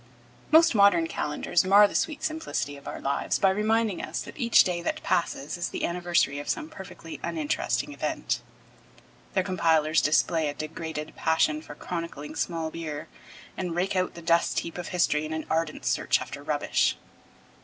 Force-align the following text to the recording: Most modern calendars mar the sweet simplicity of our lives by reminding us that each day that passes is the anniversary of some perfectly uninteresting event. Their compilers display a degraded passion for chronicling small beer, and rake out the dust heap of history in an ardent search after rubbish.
Most 0.51 0.73
modern 0.73 1.05
calendars 1.05 1.63
mar 1.63 1.87
the 1.87 1.93
sweet 1.93 2.23
simplicity 2.23 2.75
of 2.75 2.87
our 2.87 2.99
lives 2.99 3.37
by 3.37 3.51
reminding 3.51 4.01
us 4.01 4.19
that 4.23 4.35
each 4.35 4.63
day 4.63 4.81
that 4.81 5.03
passes 5.03 5.57
is 5.57 5.69
the 5.69 5.85
anniversary 5.85 6.39
of 6.39 6.49
some 6.49 6.69
perfectly 6.71 7.19
uninteresting 7.21 7.93
event. 7.93 8.41
Their 9.33 9.43
compilers 9.43 10.01
display 10.01 10.47
a 10.49 10.55
degraded 10.55 11.15
passion 11.15 11.61
for 11.61 11.75
chronicling 11.75 12.35
small 12.35 12.71
beer, 12.71 13.09
and 13.55 13.75
rake 13.75 13.95
out 13.95 14.15
the 14.15 14.23
dust 14.23 14.61
heap 14.61 14.79
of 14.79 14.87
history 14.87 15.23
in 15.23 15.33
an 15.33 15.45
ardent 15.51 15.85
search 15.85 16.19
after 16.19 16.41
rubbish. 16.41 16.97